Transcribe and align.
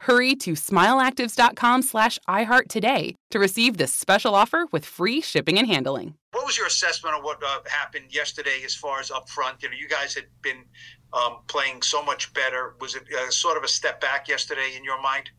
Hurry 0.00 0.36
to 0.36 0.52
smileactives.com 0.52 1.82
slash 1.82 2.18
iHeart 2.28 2.68
today 2.68 3.16
to 3.30 3.38
receive 3.38 3.76
this 3.76 3.92
special 3.92 4.34
offer 4.34 4.66
with 4.70 4.84
free 4.84 5.20
shipping 5.20 5.58
and 5.58 5.66
handling. 5.66 6.14
What 6.32 6.46
was 6.46 6.56
your 6.56 6.66
assessment 6.66 7.16
of 7.16 7.24
what 7.24 7.42
uh, 7.44 7.60
happened 7.68 8.14
yesterday 8.14 8.60
as 8.64 8.74
far 8.74 9.00
as 9.00 9.10
up 9.10 9.28
front? 9.28 9.62
You 9.62 9.70
know, 9.70 9.76
you 9.76 9.88
guys 9.88 10.14
had 10.14 10.26
been 10.42 10.64
um, 11.12 11.38
playing 11.48 11.82
so 11.82 12.02
much 12.02 12.32
better. 12.32 12.76
Was 12.80 12.94
it 12.94 13.02
uh, 13.12 13.30
sort 13.30 13.56
of 13.56 13.64
a 13.64 13.68
step 13.68 14.00
back 14.00 14.28
yesterday 14.28 14.74
in 14.76 14.84
your 14.84 15.02
mind? 15.02 15.30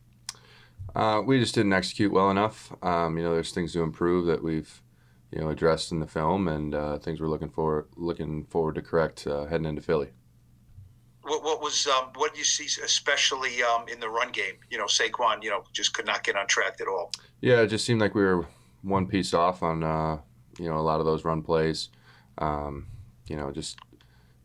Uh, 0.95 1.21
we 1.25 1.39
just 1.39 1.55
didn't 1.55 1.73
execute 1.73 2.11
well 2.11 2.29
enough. 2.29 2.73
Um, 2.83 3.17
you 3.17 3.23
know, 3.23 3.33
there's 3.33 3.51
things 3.51 3.71
to 3.73 3.81
improve 3.81 4.25
that 4.25 4.43
we've, 4.43 4.81
you 5.31 5.39
know, 5.39 5.49
addressed 5.49 5.91
in 5.91 5.99
the 5.99 6.07
film, 6.07 6.47
and 6.47 6.75
uh, 6.75 6.97
things 6.97 7.21
we're 7.21 7.27
looking 7.27 7.49
for 7.49 7.87
looking 7.95 8.45
forward 8.45 8.75
to 8.75 8.81
correct 8.81 9.25
uh, 9.25 9.45
heading 9.45 9.67
into 9.67 9.81
Philly. 9.81 10.09
What, 11.29 11.43
what 11.43 11.61
was 11.61 11.85
um, 11.85 12.09
what 12.15 12.33
do 12.33 12.39
you 12.39 12.45
see 12.45 12.65
especially 12.83 13.61
um, 13.61 13.87
in 13.87 13.99
the 13.99 14.09
run 14.09 14.31
game? 14.31 14.55
You 14.71 14.79
know, 14.79 14.85
Saquon, 14.85 15.43
you 15.43 15.51
know, 15.51 15.63
just 15.73 15.93
could 15.93 16.07
not 16.07 16.23
get 16.23 16.35
on 16.35 16.47
track 16.47 16.77
at 16.81 16.87
all. 16.87 17.11
Yeah, 17.41 17.61
it 17.61 17.67
just 17.67 17.85
seemed 17.85 18.01
like 18.01 18.15
we 18.15 18.23
were 18.23 18.47
one 18.81 19.05
piece 19.05 19.33
off 19.33 19.61
on 19.61 19.83
uh, 19.83 20.17
you 20.57 20.67
know 20.67 20.77
a 20.77 20.81
lot 20.81 20.99
of 20.99 21.05
those 21.05 21.23
run 21.23 21.43
plays. 21.43 21.89
Um, 22.39 22.87
you 23.27 23.35
know, 23.35 23.51
just 23.51 23.77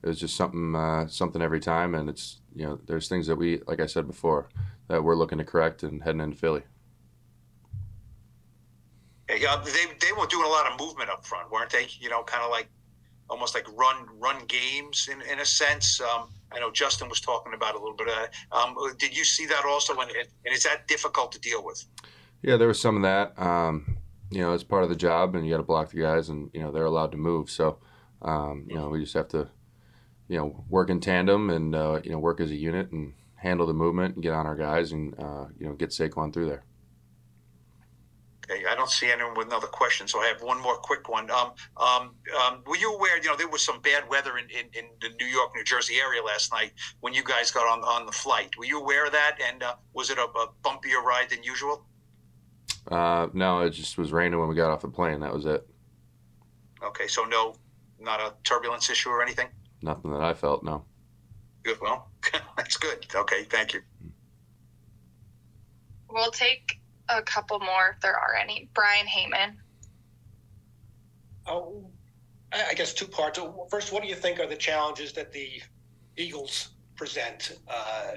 it 0.03 0.09
was 0.09 0.21
just 0.21 0.37
something 0.37 0.75
uh, 0.75 1.09
something 1.09 1.41
every 1.41 1.61
time, 1.61 1.95
and 1.95 2.11
it's 2.11 2.41
you 2.55 2.67
know 2.67 2.79
there's 2.87 3.09
things 3.09 3.27
that 3.29 3.37
we 3.37 3.63
like 3.67 3.81
I 3.81 3.87
said 3.87 4.07
before 4.07 4.49
that 4.89 5.03
we're 5.03 5.17
looking 5.17 5.39
to 5.39 5.45
correct 5.45 5.83
and 5.83 6.03
heading 6.03 6.21
into 6.21 6.37
Philly. 6.37 6.63
Yeah, 9.31 9.63
they 9.65 9.87
they 10.01 10.13
were 10.13 10.27
doing 10.27 10.45
a 10.45 10.51
lot 10.51 10.71
of 10.71 10.79
movement 10.79 11.09
up 11.09 11.25
front, 11.25 11.51
weren't 11.51 11.71
they? 11.71 11.87
You 11.99 12.11
know, 12.11 12.23
kind 12.25 12.45
of 12.45 12.51
like 12.51 12.69
almost 13.31 13.55
like 13.55 13.67
run 13.75 14.07
run 14.19 14.45
games 14.47 15.09
in, 15.11 15.23
in 15.23 15.41
a 15.41 15.47
sense. 15.47 16.01
Um, 16.01 16.29
I 16.55 16.61
know 16.61 16.71
Justin 16.71 17.09
was 17.09 17.21
talking 17.21 17.53
about 17.55 17.75
a 17.75 17.79
little 17.79 17.97
bit 17.97 18.09
that. 18.15 18.35
Um, 18.53 18.77
did 18.99 19.17
you 19.17 19.25
see 19.25 19.47
that 19.47 19.65
also? 19.65 19.95
And, 19.99 20.11
and 20.11 20.55
is 20.55 20.63
that 20.65 20.87
difficult 20.89 21.33
to 21.33 21.41
deal 21.41 21.65
with? 21.65 21.85
Yeah, 22.43 22.57
there 22.57 22.69
was 22.69 22.81
some 22.81 22.97
of 22.97 23.03
that. 23.03 23.39
Um, 23.41 23.99
you 24.31 24.41
know, 24.41 24.53
it's 24.53 24.65
part 24.65 24.85
of 24.85 24.89
the 24.89 24.97
job, 24.97 25.35
and 25.35 25.47
you 25.47 25.53
got 25.53 25.59
to 25.59 25.65
block 25.65 25.91
the 25.91 26.01
guys, 26.01 26.29
and 26.29 26.51
you 26.53 26.61
know 26.61 26.71
they're 26.71 26.85
allowed 26.85 27.13
to 27.13 27.19
move. 27.19 27.51
So, 27.51 27.79
um, 28.23 28.67
you 28.69 28.77
know, 28.77 28.89
we 28.89 29.01
just 29.01 29.15
have 29.15 29.29
to, 29.29 29.49
you 30.29 30.39
know, 30.39 30.65
work 30.69 30.91
in 30.91 31.01
tandem 31.01 31.51
and 31.51 31.75
uh, 31.75 32.01
you 32.03 32.11
know 32.11 32.19
work 32.19 32.41
as 32.41 32.51
a 32.51 32.57
unit 32.57 32.91
and 32.93 33.15
handle 33.37 33.67
the 33.67 33.75
movement 33.75 34.15
and 34.15 34.23
get 34.23 34.33
on 34.33 34.47
our 34.47 34.57
guys 34.57 34.93
and 34.93 35.15
uh, 35.19 35.47
you 35.59 35.67
know 35.67 35.75
get 35.75 35.91
Saquon 35.91 36.33
through 36.33 36.47
there. 36.47 36.65
Okay, 38.51 38.65
I 38.69 38.75
don't 38.75 38.91
see 38.91 39.11
anyone 39.11 39.35
with 39.35 39.47
another 39.47 39.67
question, 39.67 40.07
so 40.07 40.21
I 40.21 40.27
have 40.27 40.43
one 40.43 40.61
more 40.61 40.77
quick 40.77 41.09
one. 41.09 41.31
Um, 41.31 41.53
um, 41.79 42.15
um, 42.43 42.63
were 42.67 42.77
you 42.77 42.95
aware? 42.95 43.17
You 43.17 43.31
know, 43.31 43.37
there 43.37 43.49
was 43.49 43.63
some 43.63 43.81
bad 43.81 44.09
weather 44.09 44.37
in, 44.37 44.45
in, 44.51 44.67
in, 44.75 44.85
the 45.01 45.09
New 45.19 45.27
York, 45.27 45.53
New 45.55 45.65
Jersey 45.65 45.95
area 45.97 46.23
last 46.23 46.53
night 46.53 46.73
when 47.01 47.15
you 47.15 47.25
guys 47.25 47.51
got 47.51 47.67
on 47.67 47.81
on 47.85 48.05
the 48.05 48.13
flight. 48.13 48.51
Were 48.59 48.67
you 48.67 48.81
aware 48.81 49.07
of 49.07 49.13
that? 49.13 49.39
And 49.43 49.63
uh, 49.63 49.77
was 49.95 50.11
it 50.11 50.19
a, 50.19 50.25
a, 50.25 50.49
bumpier 50.63 51.03
ride 51.03 51.31
than 51.31 51.43
usual? 51.43 51.87
Uh, 52.91 53.29
no, 53.33 53.61
it 53.61 53.71
just 53.71 53.97
was 53.97 54.13
raining 54.13 54.39
when 54.39 54.49
we 54.49 54.55
got 54.55 54.71
off 54.71 54.83
the 54.83 54.89
plane. 54.89 55.21
That 55.21 55.33
was 55.33 55.47
it. 55.47 55.67
Okay, 56.83 57.07
so 57.07 57.25
no, 57.25 57.55
not 57.99 58.21
a 58.21 58.35
turbulence 58.45 58.91
issue 58.91 59.09
or 59.09 59.23
anything. 59.23 59.49
Nothing 59.81 60.13
that 60.13 60.21
I 60.23 60.35
felt. 60.35 60.63
No. 60.63 60.85
Good. 61.63 61.81
Well, 61.81 62.11
that's 62.59 62.77
good. 62.77 63.07
Okay, 63.15 63.45
thank 63.45 63.73
you. 63.73 63.81
We'll 66.11 66.31
take 66.31 66.79
a 67.09 67.23
couple 67.23 67.59
more 67.61 67.91
if 67.95 68.01
there 68.01 68.17
are 68.17 68.35
any. 68.35 68.69
Brian 68.75 69.07
Heyman. 69.07 69.57
Oh, 71.47 71.91
I 72.53 72.75
guess 72.75 72.95
two 72.95 73.07
parts. 73.07 73.39
First, 73.71 73.93
what 73.93 74.03
do 74.03 74.09
you 74.09 74.15
think 74.15 74.41
are 74.41 74.47
the 74.47 74.57
challenges 74.57 75.13
that 75.13 75.33
the 75.33 75.61
Eagles 76.17 76.71
present? 76.97 77.59
Uh, 77.69 78.13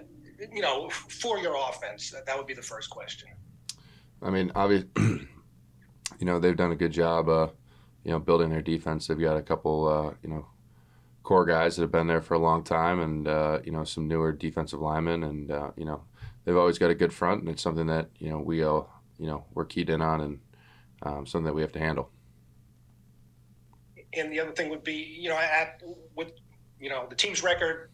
you 0.53 0.61
know, 0.61 0.89
for 0.89 1.39
your 1.39 1.55
offense. 1.69 2.13
That 2.25 2.37
would 2.37 2.47
be 2.47 2.53
the 2.53 2.61
first 2.61 2.89
question. 2.89 3.29
I 4.21 4.29
mean, 4.29 4.51
obviously, 4.55 4.89
you 4.97 5.27
know, 6.25 6.39
they've 6.39 6.55
done 6.55 6.71
a 6.71 6.75
good 6.75 6.91
job. 6.91 7.29
Uh, 7.29 7.47
you 8.03 8.11
know, 8.11 8.19
building 8.19 8.49
their 8.49 8.61
defense. 8.61 9.07
They've 9.07 9.19
got 9.19 9.35
a 9.35 9.41
couple, 9.41 9.87
uh, 9.87 10.13
you 10.23 10.29
know, 10.29 10.45
core 11.23 11.45
guys 11.45 11.75
that 11.75 11.81
have 11.81 11.91
been 11.91 12.07
there 12.07 12.21
for 12.21 12.35
a 12.35 12.39
long 12.39 12.63
time, 12.63 13.01
and 13.01 13.27
uh, 13.27 13.59
you 13.65 13.71
know, 13.71 13.83
some 13.83 14.07
newer 14.07 14.31
defensive 14.31 14.79
linemen, 14.79 15.23
and 15.23 15.51
uh, 15.51 15.71
you 15.75 15.83
know, 15.83 16.03
they've 16.47 16.57
always 16.57 16.77
got 16.77 16.89
a 16.89 16.95
good 16.95 17.13
front, 17.13 17.41
and 17.41 17.49
it's 17.49 17.61
something 17.61 17.87
that 17.87 18.09
you 18.17 18.29
know 18.29 18.39
we 18.39 18.63
all 18.63 18.89
you 19.19 19.27
know 19.27 19.43
we're 19.53 19.65
keyed 19.65 19.89
in 19.89 20.01
on, 20.01 20.21
and 20.21 20.39
um, 21.03 21.25
something 21.27 21.45
that 21.45 21.53
we 21.53 21.61
have 21.61 21.73
to 21.73 21.79
handle. 21.79 22.09
And 24.13 24.31
the 24.31 24.39
other 24.39 24.53
thing 24.53 24.69
would 24.69 24.83
be, 24.83 24.93
you 25.19 25.29
know, 25.29 25.37
at 25.37 25.83
with 26.15 26.31
you 26.79 26.89
know 26.89 27.05
the 27.09 27.15
team's 27.15 27.43
record 27.43 27.91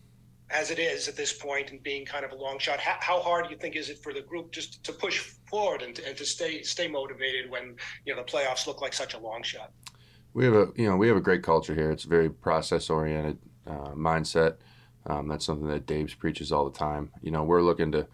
as 0.51 0.69
it 0.69 0.77
is 0.77 1.07
at 1.07 1.15
this 1.15 1.33
point 1.33 1.71
and 1.71 1.81
being 1.81 2.05
kind 2.05 2.23
of 2.23 2.31
a 2.31 2.35
long 2.35 2.59
shot, 2.59 2.79
how, 2.79 2.97
how 2.99 3.19
hard 3.19 3.45
do 3.45 3.49
you 3.49 3.57
think 3.57 3.75
is 3.75 3.89
it 3.89 3.97
for 4.03 4.13
the 4.13 4.21
group 4.21 4.51
just 4.51 4.83
to 4.83 4.93
push 4.93 5.19
forward 5.49 5.81
and 5.81 5.95
to, 5.95 6.07
and 6.07 6.15
to 6.15 6.25
stay 6.25 6.61
stay 6.61 6.87
motivated 6.87 7.49
when 7.49 7.75
you 8.05 8.15
know 8.15 8.23
the 8.23 8.31
playoffs 8.31 8.67
look 8.67 8.81
like 8.81 8.93
such 8.93 9.15
a 9.15 9.19
long 9.19 9.41
shot? 9.41 9.71
We 10.35 10.45
have 10.45 10.53
a 10.53 10.67
you 10.75 10.87
know 10.87 10.95
we 10.95 11.07
have 11.07 11.17
a 11.17 11.21
great 11.21 11.41
culture 11.41 11.73
here. 11.73 11.89
It's 11.89 12.05
a 12.05 12.09
very 12.09 12.29
process 12.29 12.91
oriented 12.91 13.39
uh, 13.65 13.93
mindset. 13.95 14.57
Um, 15.05 15.27
that's 15.27 15.45
something 15.45 15.67
that 15.67 15.85
Dabes 15.85 16.13
preaches 16.13 16.53
all 16.53 16.63
the 16.63 16.77
time. 16.77 17.11
You 17.21 17.31
know, 17.31 17.43
we're 17.43 17.61
looking 17.61 17.91
to 17.91 18.07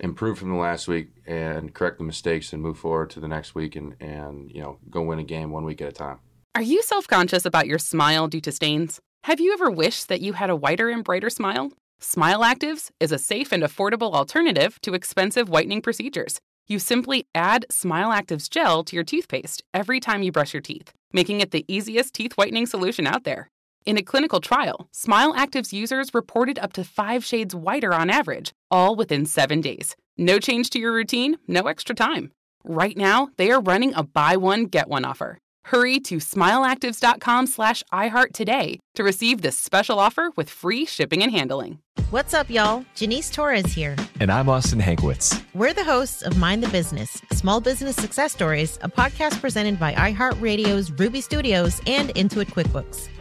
improve 0.00 0.38
from 0.38 0.50
the 0.50 0.56
last 0.56 0.88
week 0.88 1.08
and 1.26 1.74
correct 1.74 1.98
the 1.98 2.04
mistakes 2.04 2.52
and 2.52 2.62
move 2.62 2.78
forward 2.78 3.10
to 3.10 3.20
the 3.20 3.28
next 3.28 3.54
week 3.54 3.76
and, 3.76 3.94
and 4.00 4.50
you 4.52 4.60
know 4.60 4.78
go 4.90 5.02
win 5.02 5.18
a 5.18 5.24
game 5.24 5.50
one 5.50 5.64
week 5.64 5.80
at 5.80 5.88
a 5.88 5.92
time. 5.92 6.18
Are 6.54 6.62
you 6.62 6.82
self-conscious 6.82 7.44
about 7.44 7.66
your 7.66 7.78
smile 7.78 8.28
due 8.28 8.40
to 8.40 8.52
stains? 8.52 9.00
Have 9.24 9.40
you 9.40 9.52
ever 9.52 9.70
wished 9.70 10.08
that 10.08 10.20
you 10.20 10.34
had 10.34 10.50
a 10.50 10.56
whiter 10.56 10.88
and 10.88 11.04
brighter 11.04 11.30
smile? 11.30 11.72
Smile 12.00 12.40
Actives 12.40 12.90
is 13.00 13.12
a 13.12 13.18
safe 13.18 13.52
and 13.52 13.62
affordable 13.62 14.12
alternative 14.12 14.78
to 14.82 14.94
expensive 14.94 15.48
whitening 15.48 15.82
procedures. 15.82 16.38
You 16.68 16.78
simply 16.78 17.26
add 17.34 17.64
Smile 17.70 18.10
Actives 18.10 18.50
gel 18.50 18.84
to 18.84 18.96
your 18.96 19.04
toothpaste 19.04 19.62
every 19.72 20.00
time 20.00 20.22
you 20.22 20.32
brush 20.32 20.52
your 20.52 20.60
teeth, 20.60 20.92
making 21.12 21.40
it 21.40 21.52
the 21.52 21.64
easiest 21.68 22.14
teeth 22.14 22.34
whitening 22.34 22.66
solution 22.66 23.06
out 23.06 23.24
there. 23.24 23.50
In 23.86 23.96
a 23.96 24.02
clinical 24.02 24.40
trial, 24.40 24.88
Smile 24.90 25.32
Actives 25.34 25.72
users 25.72 26.12
reported 26.12 26.58
up 26.58 26.72
to 26.72 26.82
five 26.82 27.24
shades 27.24 27.54
whiter 27.54 27.94
on 27.94 28.10
average, 28.10 28.52
all 28.68 28.96
within 28.96 29.24
seven 29.24 29.60
days. 29.60 29.94
No 30.18 30.40
change 30.40 30.70
to 30.70 30.80
your 30.80 30.92
routine, 30.92 31.38
no 31.46 31.68
extra 31.68 31.94
time. 31.94 32.32
Right 32.64 32.96
now, 32.96 33.28
they 33.36 33.52
are 33.52 33.60
running 33.60 33.94
a 33.94 34.02
buy 34.02 34.38
one, 34.38 34.64
get 34.64 34.88
one 34.88 35.04
offer. 35.04 35.38
Hurry 35.66 36.00
to 36.00 36.16
smileactives.com 36.16 37.46
slash 37.46 37.84
iHeart 37.92 38.32
today 38.32 38.80
to 38.96 39.04
receive 39.04 39.42
this 39.42 39.56
special 39.56 40.00
offer 40.00 40.30
with 40.34 40.50
free 40.50 40.84
shipping 40.84 41.22
and 41.22 41.30
handling. 41.30 41.78
What's 42.10 42.34
up, 42.34 42.50
y'all? 42.50 42.84
Janice 42.96 43.30
Torres 43.30 43.72
here. 43.72 43.94
And 44.18 44.32
I'm 44.32 44.48
Austin 44.48 44.80
Hankwitz. 44.80 45.40
We're 45.54 45.74
the 45.74 45.84
hosts 45.84 46.22
of 46.22 46.36
Mind 46.38 46.62
the 46.62 46.68
Business, 46.70 47.22
Small 47.32 47.60
Business 47.60 47.94
Success 47.94 48.32
Stories, 48.32 48.80
a 48.82 48.88
podcast 48.88 49.40
presented 49.40 49.78
by 49.78 49.92
iHeartRadio's 49.94 50.90
Ruby 50.90 51.20
Studios 51.20 51.80
and 51.86 52.10
Intuit 52.10 52.46
QuickBooks. 52.46 53.08